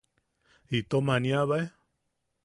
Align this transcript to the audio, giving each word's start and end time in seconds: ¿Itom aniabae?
¿Itom 0.77 1.07
aniabae? 1.15 1.63